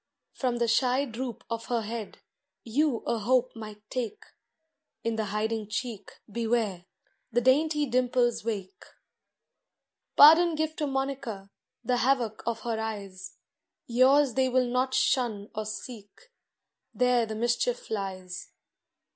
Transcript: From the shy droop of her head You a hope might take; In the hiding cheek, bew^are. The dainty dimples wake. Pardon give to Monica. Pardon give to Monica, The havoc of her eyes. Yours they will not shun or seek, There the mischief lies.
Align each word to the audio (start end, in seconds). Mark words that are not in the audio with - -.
From 0.33 0.57
the 0.57 0.67
shy 0.67 1.05
droop 1.05 1.43
of 1.47 1.65
her 1.65 1.83
head 1.83 2.21
You 2.63 3.03
a 3.05 3.19
hope 3.19 3.55
might 3.55 3.87
take; 3.91 4.23
In 5.03 5.15
the 5.15 5.25
hiding 5.25 5.67
cheek, 5.69 6.13
bew^are. 6.27 6.85
The 7.31 7.41
dainty 7.41 7.85
dimples 7.85 8.43
wake. 8.43 8.83
Pardon 10.17 10.55
give 10.55 10.75
to 10.77 10.87
Monica. 10.87 11.21
Pardon 11.21 11.49
give 11.51 11.51
to 11.51 11.51
Monica, 11.51 11.51
The 11.83 11.97
havoc 11.97 12.41
of 12.47 12.61
her 12.61 12.79
eyes. 12.79 13.37
Yours 13.85 14.33
they 14.33 14.49
will 14.49 14.65
not 14.67 14.95
shun 14.95 15.51
or 15.53 15.67
seek, 15.67 16.31
There 16.95 17.27
the 17.27 17.35
mischief 17.35 17.91
lies. 17.91 18.49